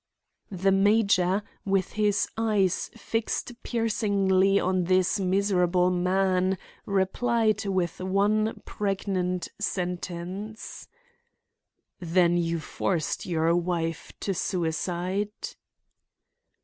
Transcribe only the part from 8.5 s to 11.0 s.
pregnant sentence: